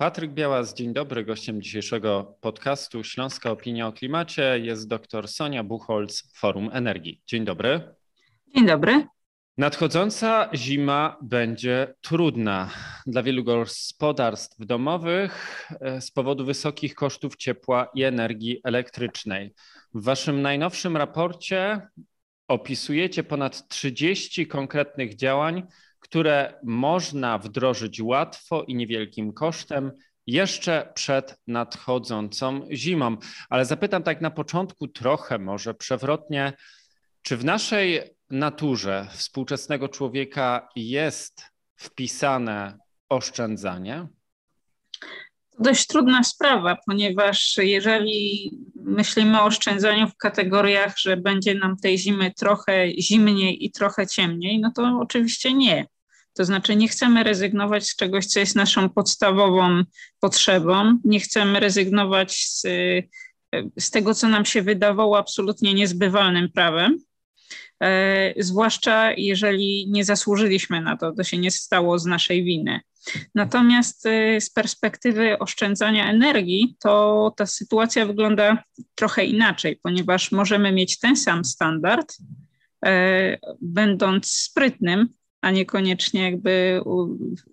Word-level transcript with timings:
Patryk 0.00 0.30
Białas, 0.30 0.74
dzień 0.74 0.92
dobry. 0.92 1.24
Gościem 1.24 1.62
dzisiejszego 1.62 2.38
podcastu 2.40 3.04
Śląska 3.04 3.50
Opinia 3.50 3.86
o 3.86 3.92
Klimacie 3.92 4.58
jest 4.58 4.88
dr 4.88 5.28
Sonia 5.28 5.64
Buchholz, 5.64 6.32
Forum 6.34 6.70
Energii. 6.72 7.22
Dzień 7.26 7.44
dobry. 7.44 7.94
Dzień 8.54 8.66
dobry. 8.66 9.06
Nadchodząca 9.58 10.50
zima 10.54 11.16
będzie 11.22 11.94
trudna 12.00 12.70
dla 13.06 13.22
wielu 13.22 13.44
gospodarstw 13.44 14.66
domowych 14.66 15.66
e, 15.80 16.00
z 16.00 16.10
powodu 16.10 16.44
wysokich 16.44 16.94
kosztów 16.94 17.36
ciepła 17.36 17.88
i 17.94 18.02
energii 18.02 18.60
elektrycznej. 18.64 19.54
W 19.94 20.04
waszym 20.04 20.42
najnowszym 20.42 20.96
raporcie 20.96 21.88
opisujecie 22.48 23.24
ponad 23.24 23.68
30 23.68 24.46
konkretnych 24.46 25.16
działań, 25.16 25.62
które 26.00 26.54
można 26.64 27.38
wdrożyć 27.38 28.00
łatwo 28.00 28.62
i 28.62 28.74
niewielkim 28.74 29.32
kosztem 29.32 29.92
jeszcze 30.26 30.92
przed 30.94 31.40
nadchodzącą 31.46 32.66
zimą. 32.72 33.16
Ale 33.48 33.64
zapytam 33.64 34.02
tak 34.02 34.20
na 34.20 34.30
początku 34.30 34.88
trochę 34.88 35.38
może 35.38 35.74
przewrotnie, 35.74 36.52
czy 37.22 37.36
w 37.36 37.44
naszej 37.44 38.00
naturze 38.30 39.08
współczesnego 39.12 39.88
człowieka 39.88 40.68
jest 40.76 41.42
wpisane 41.76 42.78
oszczędzanie? 43.08 44.06
Dość 45.58 45.86
trudna 45.86 46.24
sprawa, 46.24 46.76
ponieważ 46.86 47.56
jeżeli 47.56 48.50
myślimy 48.74 49.40
o 49.40 49.44
oszczędzaniu 49.44 50.08
w 50.08 50.16
kategoriach, 50.16 50.98
że 50.98 51.16
będzie 51.16 51.54
nam 51.54 51.76
tej 51.76 51.98
zimy 51.98 52.32
trochę 52.34 52.90
zimniej 53.00 53.64
i 53.64 53.70
trochę 53.70 54.06
ciemniej, 54.06 54.60
no 54.60 54.72
to 54.76 54.98
oczywiście 55.02 55.54
nie. 55.54 55.86
To 56.34 56.44
znaczy, 56.44 56.76
nie 56.76 56.88
chcemy 56.88 57.24
rezygnować 57.24 57.88
z 57.88 57.96
czegoś, 57.96 58.26
co 58.26 58.40
jest 58.40 58.56
naszą 58.56 58.88
podstawową 58.88 59.82
potrzebą, 60.20 60.98
nie 61.04 61.20
chcemy 61.20 61.60
rezygnować 61.60 62.32
z, 62.32 62.62
z 63.78 63.90
tego, 63.90 64.14
co 64.14 64.28
nam 64.28 64.44
się 64.44 64.62
wydawało 64.62 65.18
absolutnie 65.18 65.74
niezbywalnym 65.74 66.52
prawem. 66.52 66.98
E, 67.82 68.34
zwłaszcza 68.36 69.12
jeżeli 69.12 69.86
nie 69.90 70.04
zasłużyliśmy 70.04 70.80
na 70.80 70.96
to, 70.96 71.12
to 71.12 71.24
się 71.24 71.38
nie 71.38 71.50
stało 71.50 71.98
z 71.98 72.06
naszej 72.06 72.44
winy. 72.44 72.80
Natomiast 73.34 74.06
e, 74.06 74.40
z 74.40 74.50
perspektywy 74.50 75.38
oszczędzania 75.38 76.10
energii, 76.10 76.76
to 76.80 77.34
ta 77.36 77.46
sytuacja 77.46 78.06
wygląda 78.06 78.62
trochę 78.94 79.24
inaczej, 79.24 79.80
ponieważ 79.82 80.32
możemy 80.32 80.72
mieć 80.72 80.98
ten 80.98 81.16
sam 81.16 81.44
standard, 81.44 82.16
e, 82.84 83.38
będąc 83.60 84.30
sprytnym, 84.30 85.08
a 85.40 85.50
niekoniecznie 85.50 86.22
jakby 86.22 86.80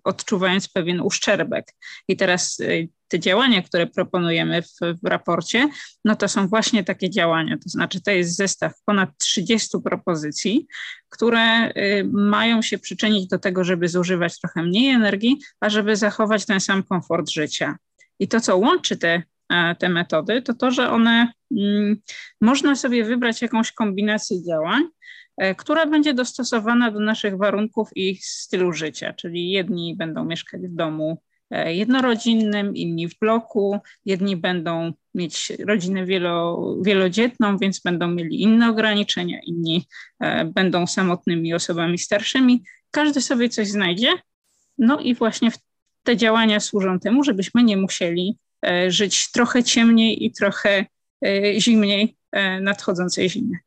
odczuwając 0.04 0.68
pewien 0.68 1.00
uszczerbek. 1.00 1.74
I 2.08 2.16
teraz 2.16 2.60
y, 2.60 2.88
te 3.08 3.20
działania, 3.20 3.62
które 3.62 3.86
proponujemy 3.86 4.62
w, 4.62 4.68
w 5.02 5.06
raporcie, 5.06 5.68
no 6.04 6.16
to 6.16 6.28
są 6.28 6.48
właśnie 6.48 6.84
takie 6.84 7.10
działania. 7.10 7.56
To 7.56 7.68
znaczy, 7.68 8.00
to 8.00 8.10
jest 8.10 8.36
zestaw 8.36 8.72
ponad 8.84 9.10
30 9.18 9.78
propozycji, 9.84 10.66
które 11.08 11.68
y, 11.68 11.72
mają 12.12 12.62
się 12.62 12.78
przyczynić 12.78 13.28
do 13.28 13.38
tego, 13.38 13.64
żeby 13.64 13.88
zużywać 13.88 14.40
trochę 14.40 14.62
mniej 14.62 14.88
energii, 14.90 15.38
a 15.60 15.70
żeby 15.70 15.96
zachować 15.96 16.46
ten 16.46 16.60
sam 16.60 16.82
komfort 16.82 17.30
życia. 17.30 17.76
I 18.20 18.28
to, 18.28 18.40
co 18.40 18.56
łączy 18.56 18.96
te, 18.96 19.22
te 19.78 19.88
metody, 19.88 20.42
to 20.42 20.54
to, 20.54 20.70
że 20.70 20.90
one 20.90 21.32
mm, 21.58 21.96
można 22.40 22.76
sobie 22.76 23.04
wybrać 23.04 23.42
jakąś 23.42 23.72
kombinację 23.72 24.44
działań, 24.44 24.82
która 25.56 25.86
będzie 25.86 26.14
dostosowana 26.14 26.90
do 26.90 27.00
naszych 27.00 27.36
warunków 27.36 27.88
i 27.96 28.16
stylu 28.22 28.72
życia, 28.72 29.12
czyli 29.12 29.50
jedni 29.50 29.96
będą 29.96 30.24
mieszkać 30.24 30.60
w 30.60 30.74
domu 30.74 31.22
e, 31.50 31.74
jednorodzinnym, 31.74 32.76
inni 32.76 33.08
w 33.08 33.18
bloku, 33.18 33.78
jedni 34.04 34.36
będą 34.36 34.92
mieć 35.14 35.52
rodzinę 35.66 36.06
wielo, 36.06 36.76
wielodzietną, 36.82 37.58
więc 37.58 37.80
będą 37.80 38.08
mieli 38.08 38.42
inne 38.42 38.70
ograniczenia, 38.70 39.40
inni 39.46 39.86
e, 40.20 40.44
będą 40.44 40.86
samotnymi 40.86 41.54
osobami 41.54 41.98
starszymi. 41.98 42.64
Każdy 42.90 43.20
sobie 43.20 43.48
coś 43.48 43.68
znajdzie. 43.68 44.08
No 44.78 45.00
i 45.00 45.14
właśnie 45.14 45.50
te 46.02 46.16
działania 46.16 46.60
służą 46.60 46.98
temu, 47.00 47.24
żebyśmy 47.24 47.62
nie 47.62 47.76
musieli 47.76 48.38
żyć 48.88 49.30
trochę 49.30 49.64
ciemniej 49.64 50.24
i 50.24 50.32
trochę 50.32 50.86
zimniej 51.58 52.16
nadchodzącej 52.60 53.30
zimy. 53.30 53.58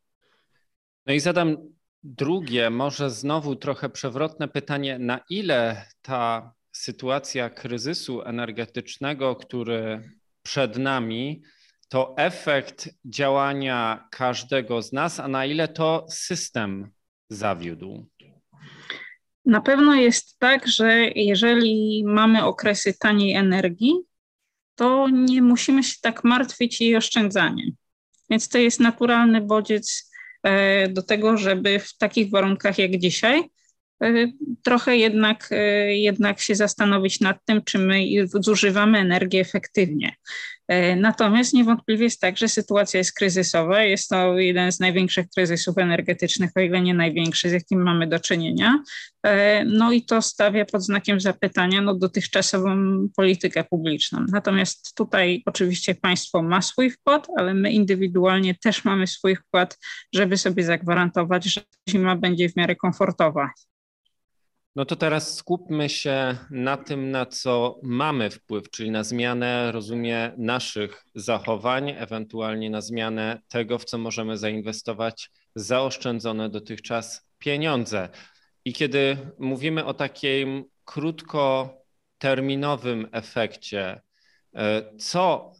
No 1.05 1.13
i 1.13 1.19
zadam 1.19 1.57
drugie, 2.03 2.69
może 2.69 3.09
znowu 3.09 3.55
trochę 3.55 3.89
przewrotne 3.89 4.47
pytanie, 4.47 4.99
na 4.99 5.19
ile 5.29 5.85
ta 6.01 6.53
sytuacja 6.71 7.49
kryzysu 7.49 8.21
energetycznego, 8.21 9.35
który 9.35 10.11
przed 10.43 10.77
nami, 10.77 11.41
to 11.89 12.13
efekt 12.17 12.89
działania 13.05 14.07
każdego 14.11 14.81
z 14.81 14.93
nas, 14.93 15.19
a 15.19 15.27
na 15.27 15.45
ile 15.45 15.67
to 15.67 16.05
system 16.09 16.91
zawiódł? 17.29 18.07
Na 19.45 19.61
pewno 19.61 19.95
jest 19.95 20.39
tak, 20.39 20.67
że 20.67 21.07
jeżeli 21.15 22.03
mamy 22.05 22.45
okresy 22.45 22.93
taniej 22.99 23.35
energii, 23.35 23.93
to 24.75 25.09
nie 25.09 25.41
musimy 25.41 25.83
się 25.83 25.95
tak 26.01 26.23
martwić 26.23 26.81
jej 26.81 26.95
oszczędzaniem. 26.95 27.71
Więc 28.29 28.49
to 28.49 28.57
jest 28.57 28.79
naturalny 28.79 29.41
bodziec 29.41 30.10
do 30.89 31.01
tego, 31.03 31.37
żeby 31.37 31.79
w 31.79 31.97
takich 31.97 32.29
warunkach 32.29 32.77
jak 32.77 32.97
dzisiaj 32.97 33.39
e, 33.39 33.49
trochę 34.63 34.97
jednak, 34.97 35.47
e, 35.51 35.95
jednak 35.95 36.39
się 36.39 36.55
zastanowić 36.55 37.19
nad 37.19 37.37
tym, 37.45 37.61
czy 37.63 37.79
my 37.79 38.03
zużywamy 38.25 38.97
energię 38.97 39.41
efektywnie. 39.41 40.15
Natomiast 40.97 41.53
niewątpliwie 41.53 42.03
jest 42.03 42.21
tak, 42.21 42.37
że 42.37 42.47
sytuacja 42.47 42.97
jest 42.97 43.13
kryzysowa. 43.13 43.83
Jest 43.83 44.09
to 44.09 44.37
jeden 44.37 44.71
z 44.71 44.79
największych 44.79 45.25
kryzysów 45.35 45.77
energetycznych, 45.77 46.51
o 46.55 46.59
ile 46.59 46.81
nie 46.81 46.93
największy, 46.93 47.49
z 47.49 47.53
jakim 47.53 47.83
mamy 47.83 48.07
do 48.07 48.19
czynienia. 48.19 48.83
No 49.65 49.91
i 49.91 50.05
to 50.05 50.21
stawia 50.21 50.65
pod 50.65 50.83
znakiem 50.83 51.19
zapytania 51.19 51.81
no, 51.81 51.95
dotychczasową 51.95 52.77
politykę 53.15 53.63
publiczną. 53.63 54.25
Natomiast 54.31 54.95
tutaj 54.95 55.43
oczywiście 55.45 55.95
państwo 55.95 56.43
ma 56.43 56.61
swój 56.61 56.91
wkład, 56.91 57.27
ale 57.37 57.53
my 57.53 57.71
indywidualnie 57.71 58.55
też 58.55 58.85
mamy 58.85 59.07
swój 59.07 59.35
wkład, 59.35 59.77
żeby 60.13 60.37
sobie 60.37 60.63
zagwarantować, 60.63 61.45
że 61.45 61.61
zima 61.89 62.15
będzie 62.15 62.49
w 62.49 62.55
miarę 62.55 62.75
komfortowa. 62.75 63.49
No 64.75 64.85
to 64.85 64.95
teraz 64.95 65.35
skupmy 65.35 65.89
się 65.89 66.37
na 66.49 66.77
tym, 66.77 67.11
na 67.11 67.25
co 67.25 67.79
mamy 67.83 68.29
wpływ, 68.29 68.69
czyli 68.69 68.91
na 68.91 69.03
zmianę, 69.03 69.71
rozumie, 69.71 70.31
naszych 70.37 71.05
zachowań, 71.15 71.93
ewentualnie 71.97 72.69
na 72.69 72.81
zmianę 72.81 73.41
tego, 73.47 73.79
w 73.79 73.85
co 73.85 73.97
możemy 73.97 74.37
zainwestować 74.37 75.31
zaoszczędzone 75.55 76.49
dotychczas 76.49 77.27
pieniądze. 77.39 78.09
I 78.65 78.73
kiedy 78.73 79.17
mówimy 79.39 79.85
o 79.85 79.93
takim 79.93 80.63
krótkoterminowym 80.85 83.07
efekcie, 83.11 84.01
e, 84.55 84.97
co 84.97 85.51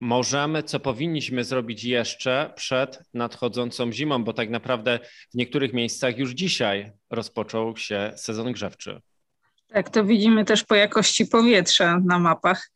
możemy, 0.00 0.62
co 0.62 0.80
powinniśmy 0.80 1.44
zrobić 1.44 1.84
jeszcze 1.84 2.52
przed 2.56 3.02
nadchodzącą 3.14 3.92
zimą, 3.92 4.24
bo 4.24 4.32
tak 4.32 4.50
naprawdę 4.50 4.98
w 5.32 5.34
niektórych 5.34 5.72
miejscach 5.72 6.18
już 6.18 6.30
dzisiaj 6.30 6.92
rozpoczął 7.10 7.76
się 7.76 8.12
sezon 8.16 8.52
grzewczy. 8.52 9.00
Tak, 9.68 9.90
to 9.90 10.04
widzimy 10.04 10.44
też 10.44 10.64
po 10.64 10.74
jakości 10.74 11.26
powietrza 11.26 12.00
na 12.04 12.18
mapach. 12.18 12.70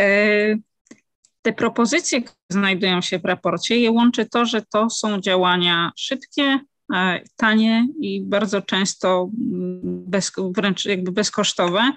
E, 0.00 0.56
te 1.42 1.52
propozycje, 1.52 2.22
które 2.22 2.36
znajdują 2.50 3.00
się 3.00 3.18
w 3.18 3.24
raporcie, 3.24 3.78
je 3.78 3.90
łączy 3.90 4.26
to, 4.26 4.46
że 4.46 4.62
to 4.62 4.90
są 4.90 5.20
działania 5.20 5.92
szybkie, 5.96 6.58
E, 6.92 7.20
tanie 7.36 7.88
i 8.00 8.20
bardzo 8.20 8.62
często 8.62 9.30
mm, 9.52 10.03
bez, 10.06 10.32
wręcz 10.56 10.84
jakby 10.84 11.12
bezkosztowe 11.12 11.92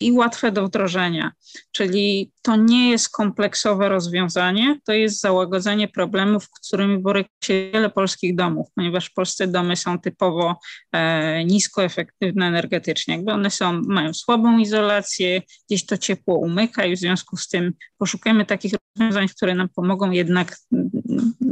i 0.00 0.12
łatwe 0.12 0.52
do 0.52 0.66
wdrożenia. 0.66 1.32
Czyli 1.72 2.32
to 2.42 2.56
nie 2.56 2.90
jest 2.90 3.08
kompleksowe 3.08 3.88
rozwiązanie, 3.88 4.80
to 4.84 4.92
jest 4.92 5.20
załagodzenie 5.20 5.88
problemów, 5.88 6.44
z 6.44 6.68
którymi 6.68 6.98
boryka 6.98 7.30
się 7.44 7.70
wiele 7.72 7.90
polskich 7.90 8.36
domów, 8.36 8.68
ponieważ 8.74 9.06
w 9.06 9.14
Polsce 9.14 9.46
domy 9.46 9.76
są 9.76 9.98
typowo 9.98 10.58
e, 10.92 11.44
niskoefektywne 11.44 12.46
energetycznie. 12.46 13.14
Jakby 13.16 13.32
one 13.32 13.50
są, 13.50 13.82
mają 13.86 14.14
słabą 14.14 14.58
izolację, 14.58 15.42
gdzieś 15.68 15.86
to 15.86 15.98
ciepło 15.98 16.38
umyka 16.38 16.84
i 16.84 16.96
w 16.96 16.98
związku 16.98 17.36
z 17.36 17.48
tym 17.48 17.72
poszukujemy 17.98 18.46
takich 18.46 18.72
rozwiązań, 18.96 19.28
które 19.28 19.54
nam 19.54 19.68
pomogą 19.68 20.10
jednak, 20.10 20.56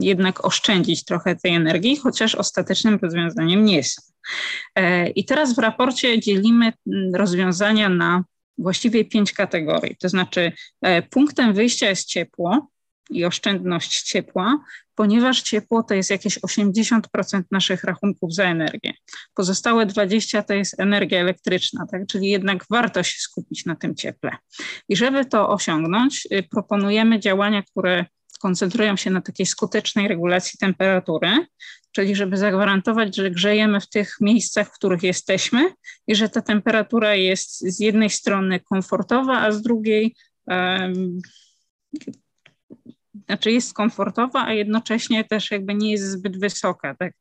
jednak 0.01 0.45
oszczędzić 0.45 1.05
trochę 1.05 1.37
tej 1.37 1.55
energii, 1.55 1.97
chociaż 1.97 2.35
ostatecznym 2.35 2.99
rozwiązaniem 3.03 3.65
nie 3.65 3.85
są. 3.85 4.03
E, 4.75 5.09
I 5.11 5.25
teraz 5.25 5.55
w 5.55 5.59
raporcie 5.59 6.21
dzielimy 6.21 6.73
rozwiązania 7.15 7.89
na 7.89 8.25
właściwie 8.59 9.05
pięć 9.05 9.33
kategorii. 9.33 9.97
To 10.01 10.09
znaczy, 10.09 10.53
e, 10.83 11.03
punktem 11.03 11.55
wyjścia 11.55 11.89
jest 11.89 12.09
ciepło 12.09 12.71
i 13.11 13.25
oszczędność 13.25 14.03
ciepła, 14.03 14.65
ponieważ 14.95 15.43
ciepło 15.43 15.83
to 15.83 15.95
jest 15.95 16.11
jakieś 16.11 16.39
80% 16.39 17.43
naszych 17.51 17.85
rachunków 17.85 18.35
za 18.35 18.45
energię. 18.45 18.93
Pozostałe 19.35 19.87
20 19.87 20.43
to 20.43 20.55
jest 20.55 20.81
energia 20.81 21.21
elektryczna, 21.21 21.87
tak? 21.91 22.07
czyli 22.07 22.29
jednak 22.29 22.65
warto 22.71 23.03
się 23.03 23.19
skupić 23.21 23.67
na 23.67 23.77
tym 23.77 23.95
cieple. 23.95 24.31
I 24.89 24.97
żeby 24.97 25.25
to 25.25 25.49
osiągnąć, 25.49 26.29
y, 26.33 26.43
proponujemy 26.43 27.21
działania, 27.21 27.63
które 27.63 28.05
koncentrują 28.39 28.97
się 28.97 29.11
na 29.11 29.21
takiej 29.21 29.47
skutecznej 29.47 30.09
regulacji 30.09 30.59
temperatury, 30.59 31.47
czyli 31.93 32.17
żeby 32.17 32.37
zagwarantować, 32.37 33.17
że 33.17 33.31
grzejemy 33.31 33.81
w 33.81 33.89
tych 33.89 34.17
miejscach, 34.21 34.69
w 34.69 34.73
których 34.73 35.03
jesteśmy 35.03 35.73
i 36.07 36.15
że 36.15 36.29
ta 36.29 36.43
temperatura 36.43 37.15
jest 37.15 37.61
z 37.61 37.81
jednej 37.81 38.11
strony 38.11 38.61
komfortowa, 38.61 39.41
a 39.41 39.53
z 39.53 39.63
drugiej 39.63 40.15
um, 40.47 41.19
znaczy 43.27 43.51
jest 43.51 43.75
komfortowa, 43.75 44.45
a 44.47 44.53
jednocześnie 44.53 45.25
też 45.25 45.51
jakby 45.51 45.75
nie 45.75 45.91
jest 45.91 46.05
zbyt 46.05 46.41
wysoka. 46.41 46.95
Tak, 46.95 47.13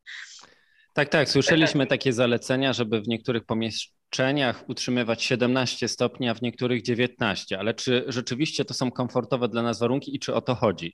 tak, 0.93 1.09
tak. 1.09 1.29
Słyszeliśmy 1.29 1.87
takie 1.87 2.13
zalecenia, 2.13 2.73
żeby 2.73 3.01
w 3.01 3.07
niektórych 3.07 3.45
pomieszczeniach 3.45 4.69
utrzymywać 4.69 5.23
17 5.23 5.87
stopni, 5.87 6.29
a 6.29 6.33
w 6.33 6.41
niektórych 6.41 6.81
19. 6.81 7.59
Ale 7.59 7.73
czy 7.73 8.05
rzeczywiście 8.07 8.65
to 8.65 8.73
są 8.73 8.91
komfortowe 8.91 9.47
dla 9.47 9.63
nas 9.63 9.79
warunki 9.79 10.15
i 10.15 10.19
czy 10.19 10.33
o 10.33 10.41
to 10.41 10.55
chodzi? 10.55 10.93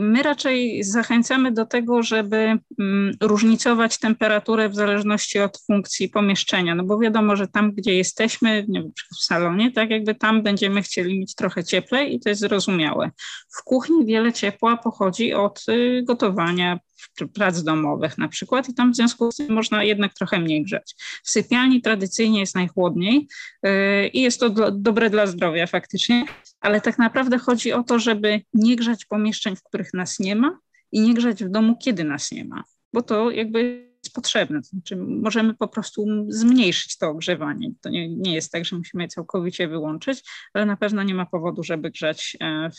my 0.00 0.22
raczej 0.22 0.84
zachęcamy 0.84 1.52
do 1.52 1.66
tego, 1.66 2.02
żeby 2.02 2.36
mm, 2.36 3.16
różnicować 3.20 3.98
temperaturę 3.98 4.68
w 4.68 4.74
zależności 4.74 5.38
od 5.38 5.58
funkcji 5.66 6.08
pomieszczenia, 6.08 6.74
no 6.74 6.84
bo 6.84 6.98
wiadomo, 6.98 7.36
że 7.36 7.48
tam, 7.48 7.72
gdzie 7.72 7.94
jesteśmy, 7.94 8.64
nie 8.68 8.82
wiem, 8.82 8.92
w 9.20 9.24
salonie, 9.24 9.72
tak 9.72 9.90
jakby 9.90 10.14
tam 10.14 10.42
będziemy 10.42 10.82
chcieli 10.82 11.18
mieć 11.18 11.34
trochę 11.34 11.64
cieplej 11.64 12.14
i 12.14 12.20
to 12.20 12.28
jest 12.28 12.40
zrozumiałe. 12.40 13.10
W 13.58 13.64
kuchni 13.64 14.06
wiele 14.06 14.32
ciepła 14.32 14.76
pochodzi 14.76 15.34
od 15.34 15.62
y, 15.68 16.02
gotowania, 16.06 16.78
prac 17.34 17.62
domowych 17.62 18.18
na 18.18 18.28
przykład 18.28 18.68
i 18.68 18.74
tam 18.74 18.92
w 18.92 18.96
związku 18.96 19.32
z 19.32 19.36
tym 19.36 19.52
można 19.52 19.84
jednak 19.84 20.14
trochę 20.14 20.38
mniej 20.38 20.62
grzać. 20.62 20.94
W 21.24 21.30
sypialni 21.30 21.82
tradycyjnie 21.82 22.40
jest 22.40 22.54
najchłodniej 22.54 23.28
yy, 23.62 24.08
i 24.08 24.20
jest 24.20 24.40
to 24.40 24.50
do, 24.50 24.70
dobre 24.70 25.10
dla 25.10 25.26
zdrowia 25.26 25.66
faktycznie, 25.66 26.24
ale 26.60 26.80
tak 26.80 26.98
naprawdę 26.98 27.38
chodzi 27.38 27.72
o 27.72 27.82
to, 27.82 27.98
żeby 27.98 28.40
nie 28.54 28.76
grzać 28.76 29.04
pomieszczeń, 29.04 29.56
w 29.56 29.62
których 29.68 29.94
nas 29.94 30.18
nie 30.18 30.36
ma 30.36 30.58
i 30.92 31.00
nie 31.00 31.14
grzać 31.14 31.44
w 31.44 31.48
domu, 31.48 31.76
kiedy 31.76 32.04
nas 32.04 32.32
nie 32.32 32.44
ma, 32.44 32.64
bo 32.92 33.02
to 33.02 33.30
jakby 33.30 33.86
jest 34.04 34.14
potrzebne. 34.14 34.62
To 34.62 34.68
znaczy 34.68 34.96
możemy 34.96 35.54
po 35.54 35.68
prostu 35.68 36.26
zmniejszyć 36.28 36.98
to 36.98 37.08
ogrzewanie. 37.08 37.70
To 37.80 37.88
nie, 37.88 38.08
nie 38.08 38.34
jest 38.34 38.52
tak, 38.52 38.64
że 38.64 38.76
musimy 38.76 39.02
je 39.02 39.08
całkowicie 39.08 39.68
wyłączyć, 39.68 40.22
ale 40.54 40.66
na 40.66 40.76
pewno 40.76 41.02
nie 41.02 41.14
ma 41.14 41.26
powodu, 41.26 41.62
żeby 41.62 41.90
grzać 41.90 42.36
e, 42.40 42.70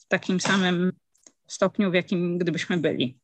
w 0.00 0.08
takim 0.08 0.40
samym 0.40 0.92
stopniu, 1.46 1.90
w 1.90 1.94
jakim 1.94 2.38
gdybyśmy 2.38 2.76
byli. 2.76 3.18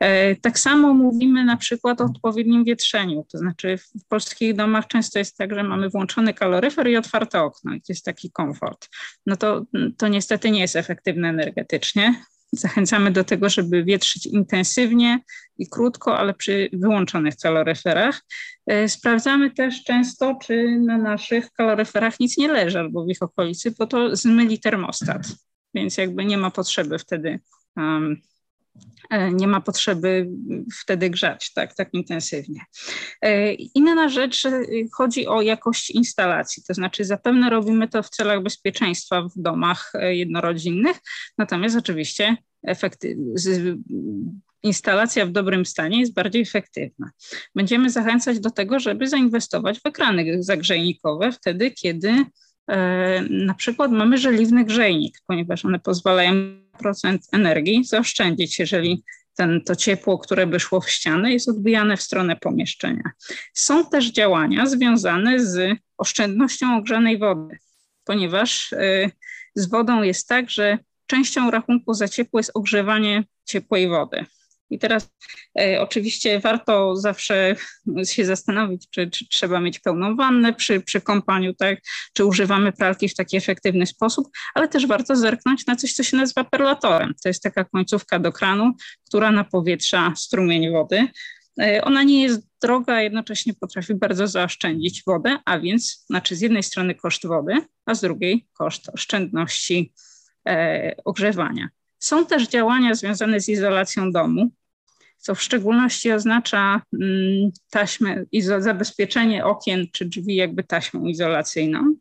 E, 0.00 0.36
tak 0.36 0.58
samo 0.58 0.94
mówimy 0.94 1.44
na 1.44 1.56
przykład 1.56 2.00
o 2.00 2.04
odpowiednim 2.04 2.64
wietrzeniu, 2.64 3.26
to 3.32 3.38
znaczy 3.38 3.78
w 3.78 4.08
polskich 4.08 4.54
domach 4.54 4.86
często 4.86 5.18
jest 5.18 5.36
tak, 5.36 5.54
że 5.54 5.62
mamy 5.62 5.90
włączony 5.90 6.34
kaloryfer 6.34 6.88
i 6.88 6.96
otwarte 6.96 7.42
okno 7.42 7.74
i 7.74 7.80
to 7.80 7.86
jest 7.88 8.04
taki 8.04 8.30
komfort. 8.30 8.88
No 9.26 9.36
to, 9.36 9.64
to 9.98 10.08
niestety 10.08 10.50
nie 10.50 10.60
jest 10.60 10.76
efektywne 10.76 11.28
energetycznie. 11.28 12.14
Zachęcamy 12.52 13.10
do 13.10 13.24
tego, 13.24 13.48
żeby 13.48 13.84
wietrzyć 13.84 14.26
intensywnie 14.26 15.18
i 15.58 15.68
krótko, 15.68 16.18
ale 16.18 16.34
przy 16.34 16.70
wyłączonych 16.72 17.36
kaloryferach. 17.36 18.20
E, 18.66 18.88
sprawdzamy 18.88 19.50
też 19.50 19.84
często, 19.84 20.38
czy 20.42 20.78
na 20.78 20.98
naszych 20.98 21.52
kaloryferach 21.52 22.20
nic 22.20 22.38
nie 22.38 22.48
leży 22.48 22.78
albo 22.78 23.04
w 23.04 23.08
ich 23.08 23.22
okolicy, 23.22 23.74
bo 23.78 23.86
to 23.86 24.16
zmyli 24.16 24.60
termostat, 24.60 25.22
więc 25.74 25.96
jakby 25.96 26.24
nie 26.24 26.38
ma 26.38 26.50
potrzeby 26.50 26.98
wtedy 26.98 27.40
E, 27.78 28.00
nie 29.32 29.46
ma 29.46 29.60
potrzeby 29.60 30.28
wtedy 30.80 31.10
grzać 31.10 31.52
tak, 31.52 31.74
tak 31.74 31.94
intensywnie. 31.94 32.60
E, 33.22 33.52
inna 33.54 34.08
rzecz, 34.08 34.44
chodzi 34.92 35.26
o 35.26 35.42
jakość 35.42 35.90
instalacji, 35.90 36.62
to 36.68 36.74
znaczy 36.74 37.04
zapewne 37.04 37.50
robimy 37.50 37.88
to 37.88 38.02
w 38.02 38.10
celach 38.10 38.42
bezpieczeństwa 38.42 39.22
w 39.22 39.42
domach 39.42 39.92
e, 39.94 40.16
jednorodzinnych, 40.16 40.96
natomiast 41.38 41.76
oczywiście 41.76 42.36
efekty, 42.62 43.16
instalacja 44.62 45.26
w 45.26 45.32
dobrym 45.32 45.66
stanie 45.66 46.00
jest 46.00 46.14
bardziej 46.14 46.42
efektywna. 46.42 47.10
Będziemy 47.54 47.90
zachęcać 47.90 48.40
do 48.40 48.50
tego, 48.50 48.80
żeby 48.80 49.08
zainwestować 49.08 49.80
w 49.80 49.86
ekrany 49.86 50.42
zagrzejnikowe 50.42 51.32
wtedy, 51.32 51.70
kiedy 51.70 52.24
na 53.30 53.54
przykład 53.54 53.90
mamy 53.90 54.18
żeliwny 54.18 54.64
grzejnik, 54.64 55.18
ponieważ 55.26 55.64
one 55.64 55.78
pozwalają 55.78 56.34
procent 56.78 57.26
energii 57.32 57.84
zaoszczędzić, 57.84 58.58
jeżeli 58.58 59.04
ten, 59.36 59.60
to 59.64 59.76
ciepło, 59.76 60.18
które 60.18 60.46
by 60.46 60.60
szło 60.60 60.80
w 60.80 60.90
ścianę, 60.90 61.32
jest 61.32 61.48
odbijane 61.48 61.96
w 61.96 62.02
stronę 62.02 62.36
pomieszczenia. 62.36 63.10
Są 63.54 63.86
też 63.86 64.12
działania 64.12 64.66
związane 64.66 65.40
z 65.40 65.78
oszczędnością 65.98 66.76
ogrzanej 66.76 67.18
wody, 67.18 67.58
ponieważ 68.04 68.72
y, 68.72 69.10
z 69.54 69.70
wodą 69.70 70.02
jest 70.02 70.28
tak, 70.28 70.50
że 70.50 70.78
częścią 71.06 71.50
rachunku 71.50 71.94
za 71.94 72.08
ciepło 72.08 72.40
jest 72.40 72.50
ogrzewanie 72.54 73.24
ciepłej 73.44 73.88
wody. 73.88 74.24
I 74.72 74.78
teraz 74.78 75.10
e, 75.60 75.80
oczywiście 75.80 76.40
warto 76.40 76.96
zawsze 76.96 77.56
się 78.04 78.24
zastanowić, 78.24 78.88
czy, 78.90 79.10
czy, 79.10 79.28
trzeba 79.28 79.60
mieć 79.60 79.78
pełną 79.78 80.16
wannę 80.16 80.52
przy, 80.52 80.80
przy 80.80 81.00
kąpaniu, 81.00 81.54
tak? 81.54 81.80
czy 82.12 82.24
używamy 82.24 82.72
pralki 82.72 83.08
w 83.08 83.14
taki 83.14 83.36
efektywny 83.36 83.86
sposób, 83.86 84.28
ale 84.54 84.68
też 84.68 84.86
warto 84.86 85.16
zerknąć 85.16 85.66
na 85.66 85.76
coś, 85.76 85.92
co 85.92 86.02
się 86.02 86.16
nazywa 86.16 86.44
perlatorem. 86.44 87.14
To 87.22 87.28
jest 87.28 87.42
taka 87.42 87.64
końcówka 87.64 88.18
do 88.18 88.32
kranu, 88.32 88.72
która 89.06 89.30
napowietrza 89.30 90.12
strumień 90.16 90.72
wody. 90.72 91.08
E, 91.60 91.84
ona 91.84 92.02
nie 92.02 92.22
jest 92.22 92.48
droga, 92.62 93.00
jednocześnie 93.00 93.54
potrafi 93.54 93.94
bardzo 93.94 94.26
zaoszczędzić 94.26 95.02
wodę, 95.06 95.38
a 95.44 95.58
więc 95.58 96.04
znaczy 96.06 96.36
z 96.36 96.40
jednej 96.40 96.62
strony 96.62 96.94
koszt 96.94 97.26
wody, 97.26 97.54
a 97.86 97.94
z 97.94 98.00
drugiej 98.00 98.46
koszt 98.52 98.88
oszczędności 98.88 99.92
e, 100.48 100.94
ogrzewania. 101.04 101.68
Są 101.98 102.26
też 102.26 102.48
działania 102.48 102.94
związane 102.94 103.40
z 103.40 103.48
izolacją 103.48 104.12
domu 104.12 104.50
co 105.22 105.34
w 105.34 105.42
szczególności 105.42 106.12
oznacza 106.12 106.82
mm, 107.02 107.50
taśmę, 107.70 108.24
zabezpieczenie 108.58 109.44
okien 109.44 109.86
czy 109.92 110.04
drzwi 110.04 110.34
jakby 110.34 110.64
taśmą 110.64 111.06
izolacyjną. 111.06 111.94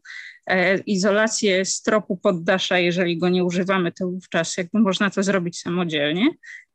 E, 0.48 0.78
izolację 0.78 1.66
stropu 1.66 2.18
poddasza, 2.18 2.80
jeżeli 2.80 3.18
go 3.18 3.30
nie 3.30 3.44
używamy, 3.44 3.92
to 3.92 4.08
wówczas 4.08 4.58
jakby 4.58 4.80
można 4.80 5.10
to 5.10 5.24
zrobić 5.24 5.60
samodzielnie. 5.60 6.30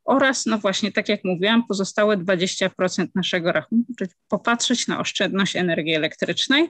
Oraz, 0.04 0.46
no 0.46 0.58
właśnie, 0.58 0.92
tak 0.92 1.08
jak 1.08 1.24
mówiłam, 1.24 1.66
pozostałe 1.68 2.16
20% 2.16 3.06
naszego 3.14 3.52
rachunku, 3.52 3.92
czyli 3.98 4.10
popatrzeć 4.28 4.88
na 4.88 5.00
oszczędność 5.00 5.56
energii 5.56 5.94
elektrycznej. 5.94 6.68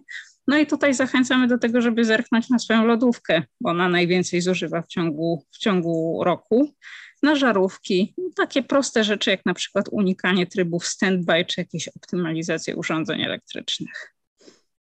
No 0.49 0.59
i 0.59 0.67
tutaj 0.67 0.95
zachęcamy 0.95 1.49
do 1.49 1.59
tego, 1.59 1.81
żeby 1.81 2.05
zerknąć 2.05 2.51
na 2.51 2.59
swoją 2.59 2.85
lodówkę, 2.87 3.43
bo 3.61 3.71
ona 3.71 3.89
najwięcej 3.89 4.41
zużywa 4.41 4.83
w 4.83 4.87
ciągu, 4.87 5.45
w 5.51 5.59
ciągu 5.59 6.25
roku 6.25 6.75
na 7.23 7.35
żarówki, 7.37 8.15
takie 8.37 8.63
proste 8.63 9.05
rzeczy 9.05 9.31
jak 9.31 9.47
na 9.47 9.55
przykład 9.55 9.89
unikanie 9.91 10.47
trybów 10.47 10.87
standby 10.87 11.45
czy 11.45 11.61
jakieś 11.61 11.89
optymalizacje 11.89 12.77
urządzeń 12.77 13.23
elektrycznych. 13.23 14.15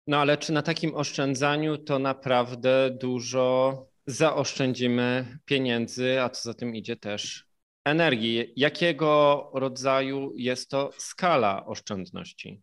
No 0.07 0.17
ale 0.17 0.37
czy 0.37 0.53
na 0.53 0.63
takim 0.63 0.95
oszczędzaniu 0.95 1.79
to 1.79 1.99
naprawdę 1.99 2.91
dużo 3.01 3.87
zaoszczędzimy 4.07 5.39
pieniędzy, 5.45 6.21
a 6.21 6.31
co 6.31 6.43
za 6.43 6.55
tym 6.55 6.77
idzie 6.77 6.97
też 6.97 7.47
energii? 7.85 8.53
Jakiego 8.57 9.51
rodzaju 9.55 10.33
jest 10.37 10.71
to 10.71 10.91
skala 10.99 11.67
oszczędności? 11.67 12.63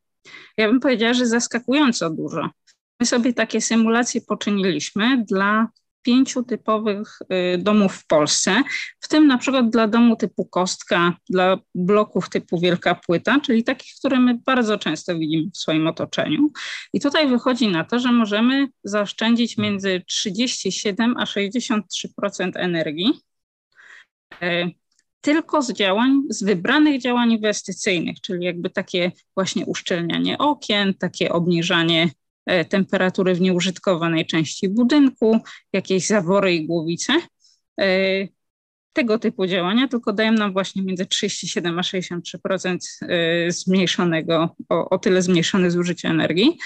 Ja 0.57 0.67
bym 0.67 0.79
powiedziała, 0.79 1.13
że 1.13 1.25
zaskakująco 1.25 2.09
dużo. 2.09 2.49
My 2.99 3.05
sobie 3.05 3.33
takie 3.33 3.61
symulacje 3.61 4.21
poczyniliśmy 4.21 5.23
dla 5.25 5.67
pięciu 6.05 6.43
typowych 6.43 7.19
y, 7.55 7.57
domów 7.57 7.95
w 7.95 8.07
Polsce, 8.07 8.63
w 8.99 9.07
tym 9.07 9.27
na 9.27 9.37
przykład 9.37 9.69
dla 9.69 9.87
domu 9.87 10.15
typu 10.15 10.45
kostka, 10.45 11.13
dla 11.29 11.57
bloków 11.75 12.29
typu 12.29 12.59
wielka 12.59 12.95
płyta, 12.95 13.39
czyli 13.39 13.63
takich, 13.63 13.91
które 13.99 14.19
my 14.19 14.39
bardzo 14.45 14.77
często 14.77 15.19
widzimy 15.19 15.51
w 15.53 15.57
swoim 15.57 15.87
otoczeniu. 15.87 16.51
I 16.93 16.99
tutaj 16.99 17.27
wychodzi 17.27 17.67
na 17.67 17.83
to, 17.83 17.99
że 17.99 18.11
możemy 18.11 18.67
zaoszczędzić 18.83 19.57
między 19.57 20.01
37 20.07 21.15
a 21.17 21.23
63% 21.23 21.81
energii 22.55 23.13
e, 24.41 24.69
tylko 25.21 25.61
z 25.61 25.73
działań, 25.73 26.21
z 26.29 26.43
wybranych 26.43 27.01
działań 27.01 27.31
inwestycyjnych, 27.31 28.21
czyli 28.21 28.45
jakby 28.45 28.69
takie 28.69 29.11
właśnie 29.35 29.65
uszczelnianie 29.65 30.37
okien, 30.37 30.93
takie 30.93 31.31
obniżanie 31.31 32.09
temperatury 32.69 33.35
w 33.35 33.41
nieużytkowanej 33.41 34.25
części 34.25 34.69
budynku, 34.69 35.39
jakieś 35.73 36.07
zawory 36.07 36.53
i 36.55 36.67
głowice. 36.67 37.13
E, 37.81 38.27
tego 38.93 39.19
typu 39.19 39.47
działania 39.47 39.87
tylko 39.87 40.13
dają 40.13 40.31
nam 40.31 40.53
właśnie 40.53 40.83
między 40.83 41.05
37 41.05 41.79
a 41.79 41.81
63% 41.81 42.77
e, 43.01 43.51
zmniejszonego, 43.51 44.55
o, 44.69 44.89
o 44.89 44.97
tyle 44.97 45.21
zmniejszone 45.21 45.71
zużycie 45.71 46.09
energii, 46.09 46.57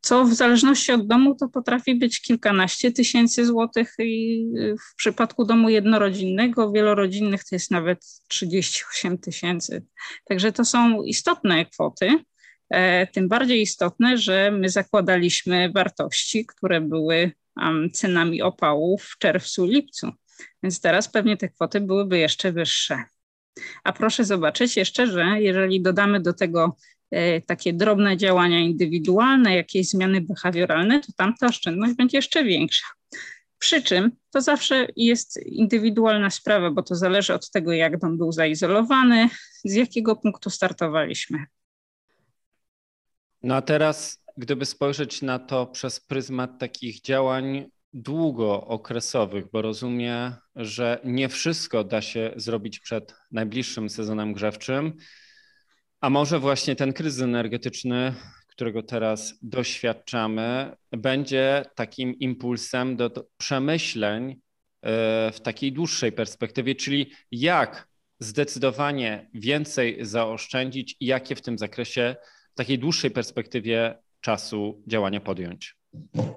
co 0.00 0.24
w 0.24 0.34
zależności 0.34 0.92
od 0.92 1.06
domu 1.06 1.34
to 1.34 1.48
potrafi 1.48 1.94
być 1.94 2.20
kilkanaście 2.20 2.92
tysięcy 2.92 3.46
złotych 3.46 3.94
i 3.98 4.46
w 4.80 4.96
przypadku 4.96 5.44
domu 5.44 5.68
jednorodzinnego, 5.68 6.72
wielorodzinnych 6.72 7.44
to 7.44 7.54
jest 7.56 7.70
nawet 7.70 7.98
38 8.28 9.18
tysięcy. 9.18 9.84
Także 10.24 10.52
to 10.52 10.64
są 10.64 11.02
istotne 11.02 11.66
kwoty. 11.66 12.18
Tym 13.12 13.28
bardziej 13.28 13.60
istotne, 13.60 14.18
że 14.18 14.50
my 14.50 14.68
zakładaliśmy 14.68 15.72
wartości, 15.72 16.46
które 16.46 16.80
były 16.80 17.32
cenami 17.92 18.42
opału 18.42 18.98
w 18.98 19.18
czerwcu, 19.18 19.66
lipcu. 19.66 20.12
Więc 20.62 20.80
teraz 20.80 21.08
pewnie 21.08 21.36
te 21.36 21.48
kwoty 21.48 21.80
byłyby 21.80 22.18
jeszcze 22.18 22.52
wyższe. 22.52 23.04
A 23.84 23.92
proszę 23.92 24.24
zobaczyć 24.24 24.76
jeszcze, 24.76 25.06
że 25.06 25.24
jeżeli 25.38 25.82
dodamy 25.82 26.20
do 26.20 26.32
tego 26.32 26.76
e, 27.10 27.40
takie 27.40 27.72
drobne 27.72 28.16
działania 28.16 28.60
indywidualne, 28.60 29.56
jakieś 29.56 29.88
zmiany 29.88 30.20
behawioralne, 30.20 31.00
to 31.00 31.12
tamta 31.16 31.46
oszczędność 31.46 31.94
będzie 31.94 32.18
jeszcze 32.18 32.44
większa. 32.44 32.86
Przy 33.58 33.82
czym 33.82 34.10
to 34.30 34.40
zawsze 34.40 34.86
jest 34.96 35.46
indywidualna 35.46 36.30
sprawa, 36.30 36.70
bo 36.70 36.82
to 36.82 36.94
zależy 36.94 37.34
od 37.34 37.50
tego, 37.50 37.72
jak 37.72 37.98
dom 37.98 38.18
był 38.18 38.32
zaizolowany, 38.32 39.28
z 39.64 39.74
jakiego 39.74 40.16
punktu 40.16 40.50
startowaliśmy. 40.50 41.46
No 43.44 43.54
a 43.54 43.62
teraz, 43.62 44.24
gdyby 44.36 44.66
spojrzeć 44.66 45.22
na 45.22 45.38
to 45.38 45.66
przez 45.66 46.00
pryzmat 46.00 46.58
takich 46.58 47.00
działań 47.00 47.66
długookresowych, 47.92 49.50
bo 49.52 49.62
rozumiem, 49.62 50.32
że 50.56 51.00
nie 51.04 51.28
wszystko 51.28 51.84
da 51.84 52.02
się 52.02 52.32
zrobić 52.36 52.80
przed 52.80 53.14
najbliższym 53.30 53.90
sezonem 53.90 54.32
grzewczym, 54.32 54.92
a 56.00 56.10
może 56.10 56.38
właśnie 56.38 56.76
ten 56.76 56.92
kryzys 56.92 57.22
energetyczny, 57.22 58.14
którego 58.48 58.82
teraz 58.82 59.38
doświadczamy, 59.42 60.76
będzie 60.92 61.64
takim 61.74 62.18
impulsem 62.18 62.96
do, 62.96 63.10
przemyśleń 63.36 64.30
e, 64.30 64.36
w 65.32 65.40
takiej 65.40 65.72
dłuższej 65.72 66.12
perspektywie, 66.12 66.74
czyli 66.74 67.12
jak 67.30 67.88
zdecydowanie 68.18 69.30
więcej 69.34 69.98
zaoszczędzić 70.00 70.96
i 71.00 71.06
jakie 71.06 71.36
w 71.36 71.42
tym 71.42 71.58
zakresie, 71.58 72.16
w 72.54 72.56
takiej 72.56 72.78
dłuższej 72.78 73.10
perspektywie 73.10 73.98
czasu 74.20 74.82
działania 74.86 75.20
podjąć. 75.20 75.76